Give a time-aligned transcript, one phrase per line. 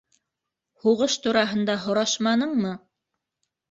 [0.85, 2.77] —Һуғыш тураһында һорашманыңмы?